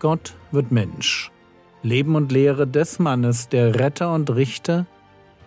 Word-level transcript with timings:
Gott 0.00 0.34
wird 0.50 0.72
Mensch. 0.72 1.30
Leben 1.82 2.16
und 2.16 2.32
Lehre 2.32 2.66
des 2.66 2.98
Mannes, 2.98 3.50
der 3.50 3.78
Retter 3.78 4.14
und 4.14 4.34
Richter, 4.34 4.86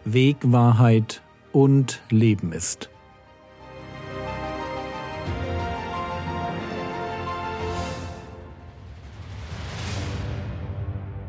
Weg, 0.05 0.37
Wahrheit 0.43 1.23
und 1.51 2.03
Leben 2.11 2.51
ist. 2.51 2.91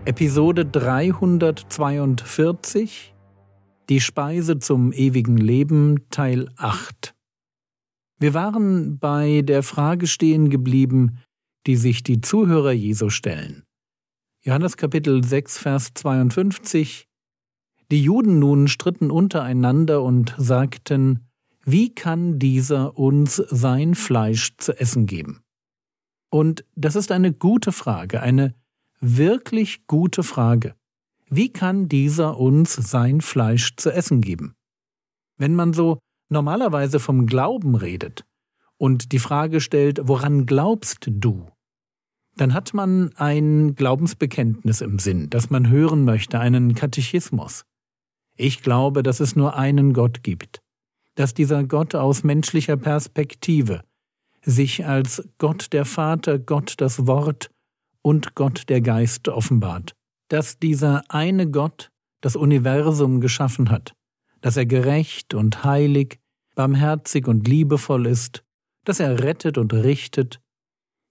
Episode 0.04 0.66
342 0.66 3.14
Die 3.88 4.02
Speise 4.02 4.58
zum 4.58 4.92
ewigen 4.92 5.38
Leben 5.38 6.10
Teil 6.10 6.50
8 6.58 7.14
Wir 8.18 8.34
waren 8.34 8.98
bei 8.98 9.40
der 9.40 9.62
Frage 9.62 10.06
stehen 10.06 10.50
geblieben, 10.50 11.20
die 11.66 11.76
sich 11.76 12.02
die 12.02 12.20
Zuhörer 12.20 12.72
Jesu 12.72 13.10
stellen. 13.10 13.64
Johannes 14.42 14.76
Kapitel 14.76 15.24
6, 15.24 15.58
Vers 15.58 15.92
52 15.94 17.08
Die 17.90 18.02
Juden 18.02 18.38
nun 18.38 18.68
stritten 18.68 19.10
untereinander 19.10 20.02
und 20.02 20.34
sagten, 20.36 21.28
wie 21.64 21.94
kann 21.94 22.38
dieser 22.38 22.98
uns 22.98 23.36
sein 23.36 23.94
Fleisch 23.94 24.56
zu 24.58 24.78
essen 24.78 25.06
geben? 25.06 25.40
Und 26.30 26.64
das 26.74 26.94
ist 26.94 27.10
eine 27.10 27.32
gute 27.32 27.72
Frage, 27.72 28.20
eine 28.20 28.54
wirklich 29.00 29.86
gute 29.86 30.22
Frage. 30.22 30.74
Wie 31.30 31.52
kann 31.52 31.88
dieser 31.88 32.38
uns 32.38 32.74
sein 32.74 33.20
Fleisch 33.22 33.76
zu 33.76 33.90
essen 33.90 34.20
geben? 34.20 34.54
Wenn 35.38 35.54
man 35.54 35.72
so 35.72 35.98
normalerweise 36.28 37.00
vom 37.00 37.26
Glauben 37.26 37.74
redet 37.76 38.26
und 38.76 39.12
die 39.12 39.18
Frage 39.18 39.60
stellt, 39.60 40.00
woran 40.02 40.44
glaubst 40.44 41.06
du? 41.08 41.48
Dann 42.36 42.52
hat 42.52 42.74
man 42.74 43.12
ein 43.16 43.74
Glaubensbekenntnis 43.74 44.80
im 44.80 44.98
Sinn, 44.98 45.30
das 45.30 45.50
man 45.50 45.68
hören 45.68 46.04
möchte, 46.04 46.40
einen 46.40 46.74
Katechismus. 46.74 47.64
Ich 48.36 48.62
glaube, 48.62 49.02
dass 49.02 49.20
es 49.20 49.36
nur 49.36 49.56
einen 49.56 49.92
Gott 49.92 50.22
gibt, 50.22 50.60
dass 51.14 51.34
dieser 51.34 51.62
Gott 51.62 51.94
aus 51.94 52.24
menschlicher 52.24 52.76
Perspektive 52.76 53.82
sich 54.42 54.84
als 54.84 55.26
Gott 55.38 55.72
der 55.72 55.84
Vater, 55.84 56.38
Gott 56.38 56.74
das 56.78 57.06
Wort 57.06 57.50
und 58.02 58.34
Gott 58.34 58.68
der 58.68 58.80
Geist 58.80 59.28
offenbart, 59.28 59.94
dass 60.28 60.58
dieser 60.58 61.04
eine 61.08 61.50
Gott 61.50 61.90
das 62.20 62.36
Universum 62.36 63.20
geschaffen 63.20 63.70
hat, 63.70 63.94
dass 64.40 64.56
er 64.56 64.66
gerecht 64.66 65.34
und 65.34 65.62
heilig, 65.64 66.18
barmherzig 66.54 67.28
und 67.28 67.46
liebevoll 67.46 68.06
ist, 68.06 68.42
dass 68.84 69.00
er 69.00 69.22
rettet 69.22 69.56
und 69.56 69.72
richtet, 69.72 70.40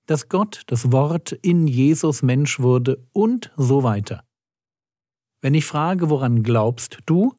dass 0.06 0.30
Gott 0.30 0.64
das 0.68 0.92
Wort 0.92 1.32
in 1.32 1.68
Jesus 1.68 2.24
Mensch 2.24 2.60
wurde 2.60 3.06
und 3.14 3.52
so 3.56 3.84
weiter. 3.84 4.24
Wenn 5.42 5.54
ich 5.54 5.66
frage, 5.66 6.10
woran 6.10 6.44
glaubst 6.44 7.00
du, 7.06 7.34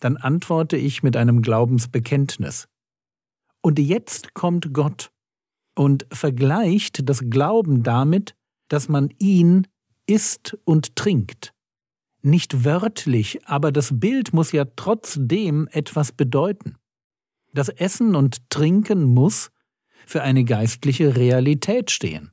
dann 0.00 0.16
antworte 0.16 0.76
ich 0.76 1.02
mit 1.02 1.16
einem 1.16 1.42
Glaubensbekenntnis. 1.42 2.68
Und 3.60 3.78
jetzt 3.78 4.34
kommt 4.34 4.72
Gott 4.72 5.10
und 5.74 6.06
vergleicht 6.10 7.08
das 7.08 7.28
Glauben 7.28 7.82
damit, 7.82 8.34
dass 8.68 8.88
man 8.88 9.10
ihn 9.18 9.66
isst 10.06 10.56
und 10.64 10.96
trinkt. 10.96 11.52
Nicht 12.22 12.64
wörtlich, 12.64 13.46
aber 13.46 13.72
das 13.72 13.98
Bild 13.98 14.32
muss 14.32 14.52
ja 14.52 14.64
trotzdem 14.76 15.68
etwas 15.70 16.12
bedeuten. 16.12 16.76
Das 17.52 17.68
Essen 17.68 18.14
und 18.14 18.48
Trinken 18.50 19.04
muss 19.04 19.50
für 20.06 20.22
eine 20.22 20.44
geistliche 20.44 21.16
Realität 21.16 21.90
stehen. 21.90 22.32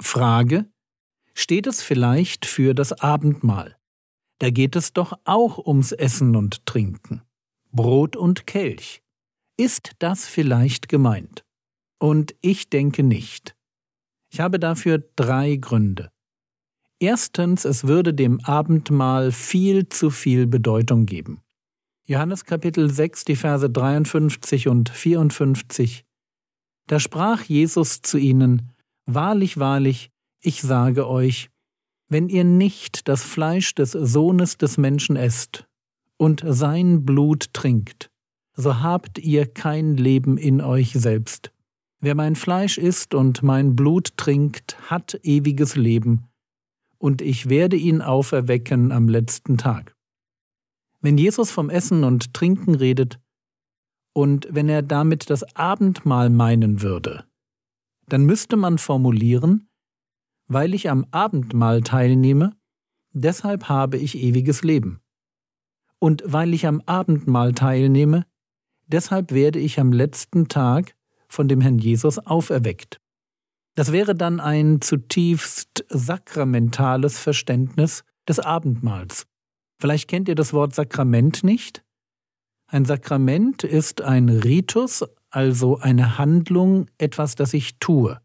Frage, 0.00 0.70
steht 1.34 1.66
es 1.66 1.82
vielleicht 1.82 2.46
für 2.46 2.74
das 2.74 2.92
Abendmahl? 2.92 3.76
Da 4.38 4.50
geht 4.50 4.74
es 4.76 4.92
doch 4.92 5.18
auch 5.24 5.58
ums 5.58 5.92
Essen 5.92 6.34
und 6.34 6.64
Trinken. 6.66 7.22
Brot 7.72 8.16
und 8.16 8.46
Kelch. 8.46 9.02
Ist 9.56 9.92
das 9.98 10.26
vielleicht 10.26 10.88
gemeint? 10.88 11.44
Und 11.98 12.34
ich 12.40 12.70
denke 12.70 13.02
nicht. 13.02 13.54
Ich 14.32 14.40
habe 14.40 14.58
dafür 14.58 15.04
drei 15.16 15.56
Gründe. 15.56 16.10
Erstens, 16.98 17.64
es 17.64 17.86
würde 17.86 18.14
dem 18.14 18.40
Abendmahl 18.44 19.32
viel 19.32 19.88
zu 19.88 20.10
viel 20.10 20.46
Bedeutung 20.46 21.06
geben. 21.06 21.42
Johannes 22.06 22.44
Kapitel 22.44 22.90
6, 22.90 23.24
die 23.24 23.36
Verse 23.36 23.68
53 23.68 24.68
und 24.68 24.88
54. 24.88 26.04
Da 26.90 26.98
sprach 26.98 27.44
Jesus 27.44 28.02
zu 28.02 28.18
ihnen, 28.18 28.72
Wahrlich, 29.06 29.58
wahrlich, 29.58 30.10
ich 30.40 30.60
sage 30.60 31.08
euch, 31.08 31.48
wenn 32.08 32.28
ihr 32.28 32.42
nicht 32.42 33.06
das 33.06 33.22
Fleisch 33.22 33.76
des 33.76 33.92
Sohnes 33.92 34.58
des 34.58 34.76
Menschen 34.76 35.14
esst 35.14 35.68
und 36.16 36.42
sein 36.44 37.04
Blut 37.04 37.54
trinkt, 37.54 38.10
so 38.54 38.80
habt 38.80 39.20
ihr 39.20 39.46
kein 39.46 39.96
Leben 39.96 40.36
in 40.36 40.60
euch 40.60 40.90
selbst. 40.94 41.52
Wer 42.00 42.16
mein 42.16 42.34
Fleisch 42.34 42.76
isst 42.76 43.14
und 43.14 43.44
mein 43.44 43.76
Blut 43.76 44.16
trinkt, 44.16 44.76
hat 44.90 45.20
ewiges 45.22 45.76
Leben, 45.76 46.24
und 46.98 47.22
ich 47.22 47.48
werde 47.48 47.76
ihn 47.76 48.02
auferwecken 48.02 48.90
am 48.90 49.06
letzten 49.06 49.58
Tag. 49.58 49.94
Wenn 51.00 51.18
Jesus 51.18 51.52
vom 51.52 51.70
Essen 51.70 52.02
und 52.02 52.34
Trinken 52.34 52.74
redet, 52.74 53.20
und 54.12 54.48
wenn 54.50 54.68
er 54.68 54.82
damit 54.82 55.30
das 55.30 55.56
Abendmahl 55.56 56.30
meinen 56.30 56.82
würde, 56.82 57.24
dann 58.06 58.24
müsste 58.24 58.56
man 58.56 58.78
formulieren, 58.78 59.68
weil 60.48 60.74
ich 60.74 60.90
am 60.90 61.06
Abendmahl 61.12 61.82
teilnehme, 61.82 62.56
deshalb 63.12 63.68
habe 63.68 63.98
ich 63.98 64.18
ewiges 64.18 64.62
Leben. 64.62 65.00
Und 65.98 66.22
weil 66.26 66.54
ich 66.54 66.66
am 66.66 66.82
Abendmahl 66.86 67.52
teilnehme, 67.52 68.26
deshalb 68.86 69.32
werde 69.32 69.60
ich 69.60 69.78
am 69.78 69.92
letzten 69.92 70.48
Tag 70.48 70.96
von 71.28 71.46
dem 71.46 71.60
Herrn 71.60 71.78
Jesus 71.78 72.18
auferweckt. 72.18 73.00
Das 73.76 73.92
wäre 73.92 74.14
dann 74.14 74.40
ein 74.40 74.80
zutiefst 74.80 75.84
sakramentales 75.88 77.18
Verständnis 77.18 78.02
des 78.28 78.40
Abendmahls. 78.40 79.26
Vielleicht 79.78 80.08
kennt 80.08 80.28
ihr 80.28 80.34
das 80.34 80.52
Wort 80.52 80.74
Sakrament 80.74 81.44
nicht? 81.44 81.84
Ein 82.72 82.84
Sakrament 82.84 83.64
ist 83.64 84.00
ein 84.00 84.28
Ritus, 84.28 85.04
also 85.28 85.78
eine 85.78 86.18
Handlung, 86.18 86.86
etwas, 86.98 87.34
das 87.34 87.52
ich 87.52 87.80
tue. 87.80 88.20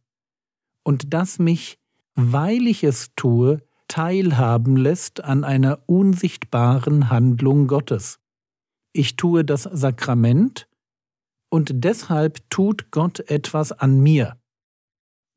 Und 0.84 1.16
das 1.16 1.40
mich, 1.40 1.80
weil 2.14 2.68
ich 2.68 2.84
es 2.84 3.10
tue, 3.16 3.64
teilhaben 3.88 4.78
lässt 4.78 5.24
an 5.24 5.44
einer 5.44 5.80
unsichtbaren 5.88 7.10
Handlung 7.10 7.66
Gottes. 7.66 8.20
Ich 8.94 9.16
tue 9.16 9.44
das 9.44 9.64
Sakrament, 9.64 10.68
und 11.50 11.84
deshalb 11.84 12.48
tut 12.52 12.92
Gott 12.92 13.22
etwas 13.22 13.72
an 13.72 14.00
mir. 14.00 14.38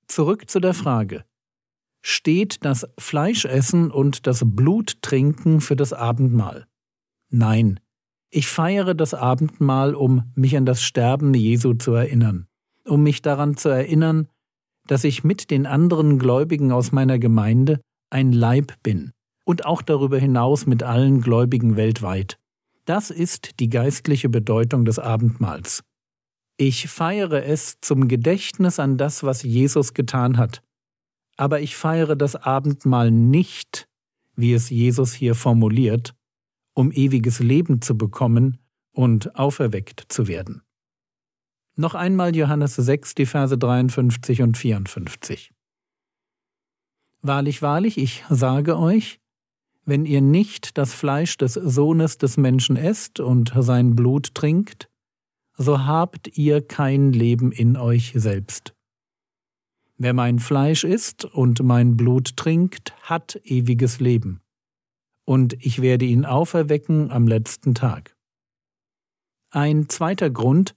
Zurück 0.07 0.51
zu 0.51 0.61
der 0.61 0.75
Frage. 0.75 1.25
Steht 2.03 2.63
das 2.63 2.87
Fleischessen 2.99 3.91
und 3.91 4.27
das 4.27 4.43
Bluttrinken 4.45 5.63
für 5.63 5.77
das 5.77 5.95
Abendmahl? 5.95 6.67
Nein. 7.31 7.81
Ich 8.31 8.49
feiere 8.49 8.95
das 8.95 9.15
Abendmahl, 9.15 9.95
um 9.95 10.31
mich 10.35 10.57
an 10.57 10.67
das 10.67 10.83
Sterben 10.83 11.33
Jesu 11.33 11.75
zu 11.75 11.93
erinnern, 11.93 12.47
um 12.85 13.03
mich 13.03 13.23
daran 13.23 13.57
zu 13.57 13.71
erinnern, 13.71 14.29
dass 14.87 15.05
ich 15.05 15.25
mit 15.25 15.51
den 15.51 15.67
anderen 15.67 16.19
Gläubigen 16.19 16.73
aus 16.73 16.93
meiner 16.93 17.19
Gemeinde 17.19 17.81
ein 18.11 18.33
Leib 18.33 18.75
bin 18.83 19.13
und 19.45 19.65
auch 19.65 19.81
darüber 19.81 20.19
hinaus 20.19 20.67
mit 20.67 20.83
allen 20.83 21.21
Gläubigen 21.21 21.77
weltweit. 21.77 22.39
Das 22.85 23.11
ist 23.11 23.61
die 23.61 23.69
geistliche 23.69 24.29
Bedeutung 24.29 24.85
des 24.85 24.99
Abendmahls. 24.99 25.83
Ich 26.59 26.89
feiere 26.89 27.45
es 27.45 27.79
zum 27.81 28.09
Gedächtnis 28.09 28.79
an 28.81 28.99
das, 28.99 29.23
was 29.23 29.43
Jesus 29.43 29.95
getan 29.95 30.37
hat. 30.37 30.63
Aber 31.37 31.61
ich 31.61 31.77
feiere 31.77 32.17
das 32.17 32.35
Abendmahl 32.35 33.11
nicht, 33.11 33.87
wie 34.37 34.53
es 34.53 34.71
Jesus 34.71 35.13
hier 35.13 35.35
formuliert, 35.35 36.15
um 36.79 36.93
ewiges 36.93 37.41
Leben 37.41 37.83
zu 37.83 37.99
bekommen 37.99 38.59
und 38.93 39.35
auferweckt 39.35 40.05
zu 40.11 40.29
werden. 40.29 40.63
Noch 41.75 41.97
einmal 41.97 42.37
Johannes 42.37 42.77
6, 42.77 43.17
die 43.17 43.27
Verse 43.27 43.59
53 43.59 44.43
und 44.43 44.57
54. 44.57 45.51
Wahrlich, 47.21 47.63
wahrlich, 47.63 47.99
ich 47.99 48.23
sage 48.31 48.79
euch, 48.79 49.19
wenn 49.87 50.07
ihr 50.07 50.21
nicht 50.21 50.79
das 50.79 50.95
Fleisch 50.95 51.37
des 51.37 51.55
Sohnes 51.55 52.17
des 52.17 52.37
Menschen 52.37 52.77
esst 52.77 53.19
und 53.19 53.53
sein 53.59 53.97
Blut 53.97 54.37
trinkt, 54.37 54.89
so 55.57 55.85
habt 55.85 56.39
ihr 56.39 56.65
kein 56.65 57.13
Leben 57.13 57.51
in 57.51 57.77
euch 57.77 58.13
selbst. 58.15 58.73
Wer 59.97 60.15
mein 60.15 60.39
Fleisch 60.39 60.85
isst 60.85 61.25
und 61.25 61.61
mein 61.61 61.97
Blut 61.97 62.37
trinkt, 62.37 62.95
hat 63.03 63.41
ewiges 63.43 63.99
Leben, 63.99 64.43
und 65.29 65.63
ich 65.63 65.83
werde 65.83 66.07
ihn 66.07 66.25
auferwecken 66.25 67.11
am 67.11 67.29
letzten 67.29 67.75
Tag. 67.75 68.17
Ein 69.51 69.91
zweiter 69.91 70.31
Grund, 70.31 70.75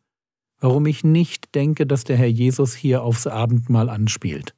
warum 0.59 0.88
ich 0.88 1.06
nicht 1.06 1.56
denke, 1.56 1.88
dass 1.88 2.03
der 2.03 2.18
Herr 2.18 2.27
Jesus 2.27 2.75
hier 2.75 3.01
aufs 3.01 3.27
Abendmahl 3.27 3.89
anspielt. 3.89 4.53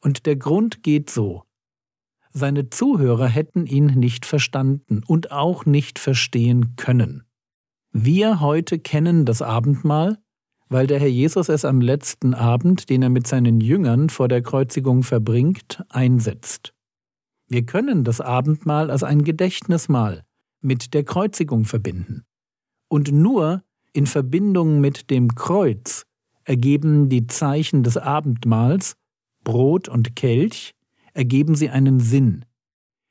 Und 0.00 0.24
der 0.24 0.36
Grund 0.36 0.84
geht 0.84 1.10
so. 1.10 1.42
Seine 2.30 2.70
Zuhörer 2.70 3.26
hätten 3.26 3.66
ihn 3.66 3.86
nicht 3.86 4.24
verstanden 4.24 5.02
und 5.04 5.32
auch 5.32 5.66
nicht 5.66 5.98
verstehen 5.98 6.76
können. 6.76 7.24
Wir 7.90 8.38
heute 8.38 8.78
kennen 8.78 9.24
das 9.24 9.42
Abendmahl, 9.42 10.16
weil 10.68 10.86
der 10.86 11.00
Herr 11.00 11.08
Jesus 11.08 11.48
es 11.48 11.64
am 11.64 11.80
letzten 11.80 12.34
Abend, 12.34 12.88
den 12.88 13.02
er 13.02 13.08
mit 13.08 13.26
seinen 13.26 13.60
Jüngern 13.60 14.10
vor 14.10 14.28
der 14.28 14.42
Kreuzigung 14.42 15.02
verbringt, 15.02 15.82
einsetzt. 15.88 16.72
Wir 17.48 17.64
können 17.64 18.04
das 18.04 18.20
Abendmahl 18.20 18.90
als 18.90 19.02
ein 19.02 19.24
Gedächtnismahl 19.24 20.24
mit 20.60 20.92
der 20.92 21.04
Kreuzigung 21.04 21.64
verbinden. 21.64 22.24
Und 22.88 23.10
nur 23.10 23.62
in 23.92 24.06
Verbindung 24.06 24.80
mit 24.80 25.10
dem 25.10 25.34
Kreuz 25.34 26.04
ergeben 26.44 27.08
die 27.08 27.26
Zeichen 27.26 27.82
des 27.82 27.96
Abendmahls, 27.96 28.96
Brot 29.44 29.88
und 29.88 30.14
Kelch, 30.14 30.74
ergeben 31.14 31.54
sie 31.54 31.70
einen 31.70 32.00
Sinn. 32.00 32.44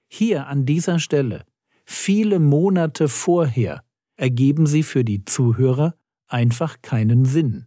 Hier 0.07 0.47
an 0.47 0.65
dieser 0.65 0.99
Stelle, 0.99 1.43
viele 1.85 2.39
Monate 2.39 3.09
vorher, 3.09 3.83
ergeben 4.15 4.67
sie 4.67 4.83
für 4.83 5.03
die 5.03 5.25
Zuhörer 5.25 5.95
einfach 6.27 6.81
keinen 6.81 7.25
Sinn. 7.25 7.65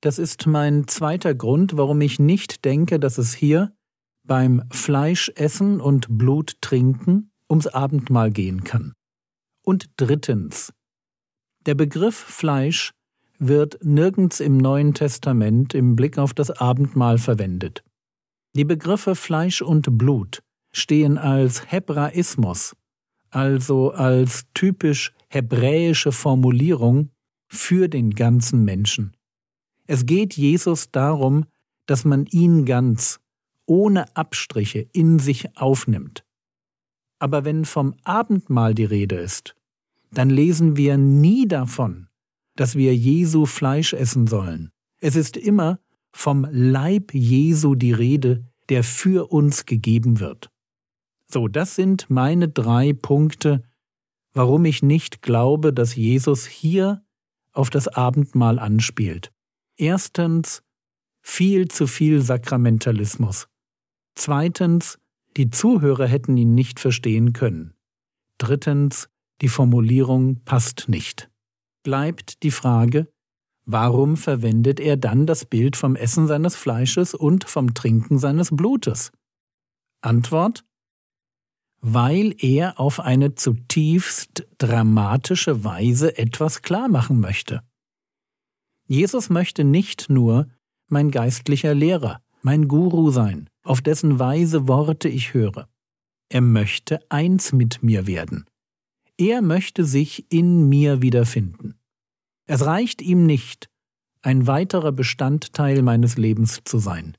Das 0.00 0.18
ist 0.18 0.46
mein 0.46 0.88
zweiter 0.88 1.34
Grund, 1.34 1.76
warum 1.76 2.00
ich 2.00 2.18
nicht 2.18 2.64
denke, 2.64 2.98
dass 2.98 3.18
es 3.18 3.34
hier 3.34 3.72
beim 4.24 4.62
Fleischessen 4.70 5.80
und 5.80 6.18
Blut 6.18 6.56
trinken 6.60 7.30
ums 7.48 7.66
Abendmahl 7.66 8.30
gehen 8.30 8.64
kann. 8.64 8.94
Und 9.64 9.90
drittens, 9.96 10.72
der 11.66 11.74
Begriff 11.74 12.16
Fleisch 12.16 12.92
wird 13.38 13.84
nirgends 13.84 14.40
im 14.40 14.56
Neuen 14.56 14.94
Testament 14.94 15.74
im 15.74 15.96
Blick 15.96 16.18
auf 16.18 16.32
das 16.34 16.50
Abendmahl 16.50 17.18
verwendet. 17.18 17.84
Die 18.54 18.64
Begriffe 18.64 19.14
Fleisch 19.14 19.62
und 19.62 19.98
Blut 19.98 20.42
stehen 20.72 21.18
als 21.18 21.70
Hebraismus, 21.70 22.74
also 23.30 23.90
als 23.90 24.44
typisch 24.54 25.12
hebräische 25.28 26.12
Formulierung 26.12 27.10
für 27.48 27.88
den 27.88 28.10
ganzen 28.10 28.64
Menschen. 28.64 29.16
Es 29.86 30.06
geht 30.06 30.34
Jesus 30.36 30.90
darum, 30.90 31.46
dass 31.86 32.04
man 32.04 32.26
ihn 32.26 32.64
ganz, 32.64 33.20
ohne 33.66 34.16
Abstriche, 34.16 34.88
in 34.92 35.18
sich 35.18 35.56
aufnimmt. 35.56 36.24
Aber 37.18 37.44
wenn 37.44 37.64
vom 37.64 37.94
Abendmahl 38.04 38.74
die 38.74 38.84
Rede 38.84 39.16
ist, 39.16 39.54
dann 40.10 40.30
lesen 40.30 40.76
wir 40.76 40.96
nie 40.98 41.46
davon, 41.46 42.08
dass 42.56 42.74
wir 42.74 42.94
Jesu 42.94 43.46
Fleisch 43.46 43.92
essen 43.92 44.26
sollen. 44.26 44.70
Es 44.98 45.16
ist 45.16 45.36
immer 45.36 45.78
vom 46.12 46.46
Leib 46.50 47.14
Jesu 47.14 47.74
die 47.74 47.92
Rede, 47.92 48.44
der 48.68 48.84
für 48.84 49.30
uns 49.32 49.66
gegeben 49.66 50.20
wird. 50.20 50.50
So, 51.28 51.48
das 51.48 51.76
sind 51.76 52.10
meine 52.10 52.48
drei 52.48 52.92
Punkte, 52.92 53.62
warum 54.34 54.64
ich 54.64 54.82
nicht 54.82 55.22
glaube, 55.22 55.72
dass 55.72 55.94
Jesus 55.96 56.46
hier 56.46 57.02
auf 57.52 57.70
das 57.70 57.88
Abendmahl 57.88 58.58
anspielt. 58.58 59.32
Erstens, 59.76 60.62
viel 61.22 61.68
zu 61.68 61.86
viel 61.86 62.20
Sakramentalismus. 62.20 63.48
Zweitens, 64.14 64.98
die 65.36 65.50
Zuhörer 65.50 66.06
hätten 66.06 66.36
ihn 66.36 66.54
nicht 66.54 66.80
verstehen 66.80 67.32
können. 67.32 67.74
Drittens, 68.38 69.08
die 69.40 69.48
Formulierung 69.48 70.42
passt 70.44 70.88
nicht. 70.88 71.30
Bleibt 71.82 72.42
die 72.42 72.50
Frage, 72.50 73.12
warum 73.64 74.16
verwendet 74.16 74.78
er 74.78 74.96
dann 74.96 75.26
das 75.26 75.44
Bild 75.44 75.76
vom 75.76 75.96
Essen 75.96 76.26
seines 76.26 76.54
Fleisches 76.54 77.14
und 77.14 77.44
vom 77.44 77.74
Trinken 77.74 78.18
seines 78.18 78.50
Blutes? 78.50 79.10
Antwort 80.00 80.64
weil 81.82 82.34
er 82.38 82.78
auf 82.78 83.00
eine 83.00 83.34
zutiefst 83.34 84.46
dramatische 84.58 85.64
Weise 85.64 86.16
etwas 86.16 86.62
klar 86.62 86.88
machen 86.88 87.20
möchte. 87.20 87.62
Jesus 88.86 89.30
möchte 89.30 89.64
nicht 89.64 90.08
nur 90.08 90.48
mein 90.88 91.10
geistlicher 91.10 91.74
Lehrer, 91.74 92.22
mein 92.42 92.68
Guru 92.68 93.10
sein, 93.10 93.48
auf 93.62 93.80
dessen 93.80 94.18
weise 94.18 94.68
Worte 94.68 95.08
ich 95.08 95.34
höre. 95.34 95.68
Er 96.28 96.40
möchte 96.40 97.00
eins 97.10 97.52
mit 97.52 97.82
mir 97.82 98.06
werden. 98.06 98.46
Er 99.18 99.42
möchte 99.42 99.84
sich 99.84 100.26
in 100.32 100.68
mir 100.68 101.02
wiederfinden. 101.02 101.78
Es 102.46 102.64
reicht 102.64 103.02
ihm 103.02 103.26
nicht, 103.26 103.68
ein 104.22 104.46
weiterer 104.46 104.92
Bestandteil 104.92 105.82
meines 105.82 106.16
Lebens 106.16 106.60
zu 106.64 106.78
sein. 106.78 107.16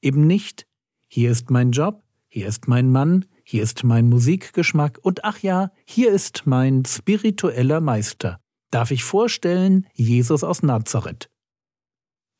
Eben 0.00 0.26
nicht, 0.26 0.66
hier 1.08 1.30
ist 1.30 1.50
mein 1.50 1.72
Job, 1.72 2.02
hier 2.28 2.46
ist 2.48 2.68
mein 2.68 2.90
Mann, 2.90 3.26
hier 3.44 3.62
ist 3.62 3.84
mein 3.84 4.08
Musikgeschmack 4.08 4.98
und 5.02 5.24
ach 5.24 5.38
ja, 5.40 5.70
hier 5.84 6.10
ist 6.10 6.46
mein 6.46 6.84
spiritueller 6.84 7.80
Meister. 7.80 8.40
Darf 8.70 8.90
ich 8.90 9.04
vorstellen, 9.04 9.86
Jesus 9.92 10.42
aus 10.42 10.62
Nazareth. 10.62 11.28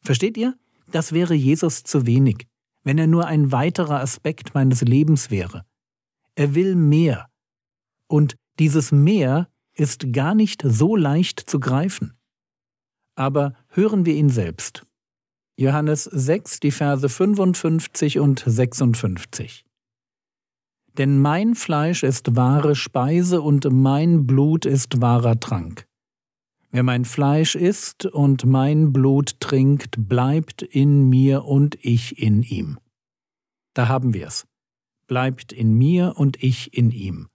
Versteht 0.02 0.36
ihr? 0.36 0.56
Das 0.92 1.12
wäre 1.12 1.34
Jesus 1.34 1.82
zu 1.82 2.06
wenig, 2.06 2.46
wenn 2.84 2.98
er 2.98 3.06
nur 3.06 3.26
ein 3.26 3.50
weiterer 3.50 4.00
Aspekt 4.00 4.54
meines 4.54 4.82
Lebens 4.82 5.30
wäre. 5.30 5.64
Er 6.34 6.54
will 6.54 6.76
mehr. 6.76 7.28
Und 8.08 8.36
dieses 8.58 8.92
Mehr 8.92 9.48
ist 9.74 10.12
gar 10.12 10.34
nicht 10.34 10.62
so 10.64 10.94
leicht 10.94 11.40
zu 11.40 11.58
greifen. 11.60 12.14
Aber 13.14 13.54
hören 13.68 14.04
wir 14.04 14.14
ihn 14.14 14.28
selbst. 14.28 14.86
Johannes 15.56 16.04
6, 16.04 16.60
die 16.60 16.70
Verse 16.70 17.08
55 17.08 18.18
und 18.18 18.42
56. 18.46 19.64
Denn 20.98 21.18
mein 21.18 21.54
Fleisch 21.54 22.02
ist 22.02 22.36
wahre 22.36 22.74
Speise 22.74 23.40
und 23.40 23.66
mein 23.70 24.26
Blut 24.26 24.66
ist 24.66 25.00
wahrer 25.00 25.40
Trank. 25.40 25.86
Wer 26.74 26.82
mein 26.82 27.04
Fleisch 27.04 27.54
isst 27.54 28.06
und 28.06 28.46
mein 28.46 28.94
Blut 28.94 29.38
trinkt, 29.40 30.08
bleibt 30.08 30.62
in 30.62 31.06
mir 31.10 31.44
und 31.44 31.76
ich 31.82 32.18
in 32.18 32.42
ihm. 32.42 32.78
Da 33.74 33.88
haben 33.88 34.14
wir's. 34.14 34.46
Bleibt 35.06 35.52
in 35.52 35.74
mir 35.74 36.14
und 36.16 36.42
ich 36.42 36.72
in 36.72 36.90
ihm. 36.90 37.28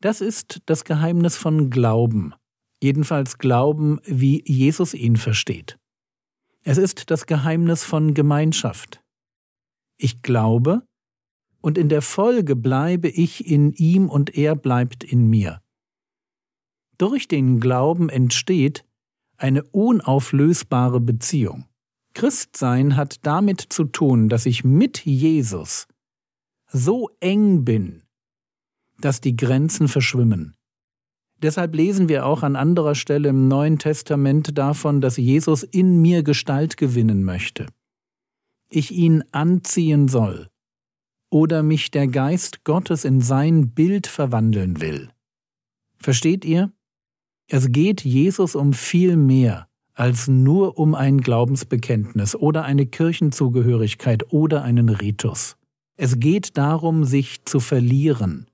Das 0.00 0.20
ist 0.20 0.62
das 0.66 0.84
Geheimnis 0.84 1.36
von 1.36 1.68
Glauben, 1.68 2.32
jedenfalls 2.80 3.38
Glauben, 3.38 4.00
wie 4.04 4.44
Jesus 4.46 4.94
ihn 4.94 5.16
versteht. 5.16 5.76
Es 6.62 6.78
ist 6.78 7.10
das 7.10 7.26
Geheimnis 7.26 7.82
von 7.82 8.14
Gemeinschaft. 8.14 9.02
Ich 9.96 10.22
glaube, 10.22 10.86
und 11.60 11.76
in 11.76 11.88
der 11.88 12.02
Folge 12.02 12.54
bleibe 12.54 13.08
ich 13.08 13.44
in 13.48 13.72
ihm 13.72 14.08
und 14.08 14.36
er 14.36 14.54
bleibt 14.54 15.02
in 15.02 15.28
mir. 15.28 15.60
Durch 16.98 17.28
den 17.28 17.60
Glauben 17.60 18.08
entsteht 18.08 18.84
eine 19.36 19.62
unauflösbare 19.62 21.00
Beziehung. 21.00 21.66
Christsein 22.12 22.96
hat 22.96 23.24
damit 23.24 23.60
zu 23.60 23.84
tun, 23.84 24.28
dass 24.28 24.46
ich 24.46 24.64
mit 24.64 25.04
Jesus 25.04 25.86
so 26.66 27.10
eng 27.20 27.64
bin, 27.64 28.02
dass 29.00 29.20
die 29.20 29.36
Grenzen 29.36 29.86
verschwimmen. 29.86 30.56
Deshalb 31.40 31.76
lesen 31.76 32.08
wir 32.08 32.26
auch 32.26 32.42
an 32.42 32.56
anderer 32.56 32.96
Stelle 32.96 33.28
im 33.28 33.46
Neuen 33.46 33.78
Testament 33.78 34.58
davon, 34.58 35.00
dass 35.00 35.16
Jesus 35.16 35.62
in 35.62 36.02
mir 36.02 36.24
Gestalt 36.24 36.76
gewinnen 36.76 37.22
möchte. 37.22 37.66
Ich 38.70 38.90
ihn 38.90 39.22
anziehen 39.30 40.08
soll 40.08 40.48
oder 41.30 41.62
mich 41.62 41.92
der 41.92 42.08
Geist 42.08 42.64
Gottes 42.64 43.04
in 43.04 43.20
sein 43.20 43.70
Bild 43.70 44.08
verwandeln 44.08 44.80
will. 44.80 45.10
Versteht 46.00 46.44
ihr? 46.44 46.72
Es 47.50 47.72
geht 47.72 48.04
Jesus 48.04 48.54
um 48.54 48.74
viel 48.74 49.16
mehr 49.16 49.68
als 49.94 50.28
nur 50.28 50.78
um 50.78 50.94
ein 50.94 51.18
Glaubensbekenntnis 51.18 52.36
oder 52.36 52.64
eine 52.64 52.84
Kirchenzugehörigkeit 52.84 54.32
oder 54.32 54.62
einen 54.62 54.90
Ritus. 54.90 55.56
Es 55.96 56.20
geht 56.20 56.58
darum, 56.58 57.04
sich 57.04 57.46
zu 57.46 57.58
verlieren. 57.58 58.46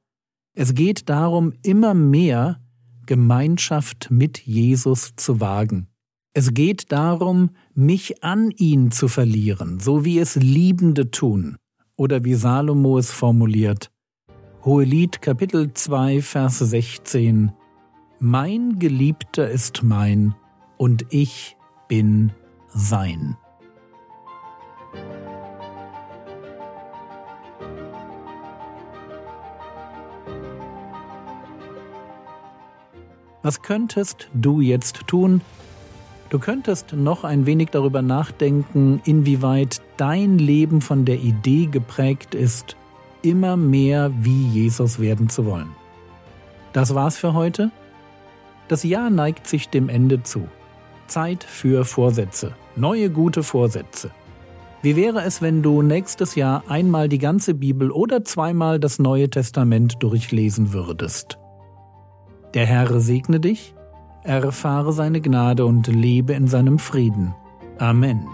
Es 0.54 0.74
geht 0.74 1.08
darum, 1.08 1.52
immer 1.64 1.92
mehr 1.92 2.60
Gemeinschaft 3.04 4.12
mit 4.12 4.38
Jesus 4.46 5.14
zu 5.16 5.40
wagen. 5.40 5.88
Es 6.32 6.54
geht 6.54 6.92
darum, 6.92 7.50
mich 7.74 8.22
an 8.22 8.52
ihn 8.52 8.92
zu 8.92 9.08
verlieren, 9.08 9.80
so 9.80 10.04
wie 10.04 10.20
es 10.20 10.36
Liebende 10.36 11.10
tun, 11.10 11.56
oder 11.96 12.24
wie 12.24 12.34
Salomo 12.34 12.96
es 12.96 13.10
formuliert. 13.10 13.90
Hohelied 14.64 15.20
Kapitel 15.20 15.74
2 15.74 16.22
Vers 16.22 16.60
16 16.60 17.52
Mein 18.26 18.78
Geliebter 18.78 19.50
ist 19.50 19.82
mein 19.82 20.34
und 20.78 21.04
ich 21.10 21.58
bin 21.88 22.32
sein. 22.68 23.36
Was 33.42 33.60
könntest 33.60 34.30
du 34.32 34.62
jetzt 34.62 35.06
tun? 35.06 35.42
Du 36.30 36.38
könntest 36.38 36.94
noch 36.94 37.24
ein 37.24 37.44
wenig 37.44 37.68
darüber 37.72 38.00
nachdenken, 38.00 39.02
inwieweit 39.04 39.82
dein 39.98 40.38
Leben 40.38 40.80
von 40.80 41.04
der 41.04 41.18
Idee 41.18 41.66
geprägt 41.66 42.34
ist, 42.34 42.74
immer 43.20 43.58
mehr 43.58 44.10
wie 44.18 44.46
Jesus 44.48 44.98
werden 44.98 45.28
zu 45.28 45.44
wollen. 45.44 45.68
Das 46.72 46.94
war's 46.94 47.18
für 47.18 47.34
heute. 47.34 47.70
Das 48.68 48.82
Jahr 48.82 49.10
neigt 49.10 49.46
sich 49.46 49.68
dem 49.68 49.88
Ende 49.88 50.22
zu. 50.22 50.48
Zeit 51.06 51.44
für 51.44 51.84
Vorsätze, 51.84 52.54
neue 52.76 53.10
gute 53.10 53.42
Vorsätze. 53.42 54.10
Wie 54.82 54.96
wäre 54.96 55.22
es, 55.22 55.40
wenn 55.40 55.62
du 55.62 55.82
nächstes 55.82 56.34
Jahr 56.34 56.64
einmal 56.68 57.08
die 57.08 57.18
ganze 57.18 57.54
Bibel 57.54 57.90
oder 57.90 58.24
zweimal 58.24 58.78
das 58.78 58.98
Neue 58.98 59.30
Testament 59.30 60.02
durchlesen 60.02 60.72
würdest? 60.72 61.38
Der 62.52 62.66
Herr 62.66 63.00
segne 63.00 63.40
dich, 63.40 63.74
erfahre 64.22 64.92
seine 64.92 65.20
Gnade 65.20 65.64
und 65.64 65.86
lebe 65.86 66.34
in 66.34 66.48
seinem 66.48 66.78
Frieden. 66.78 67.34
Amen. 67.78 68.26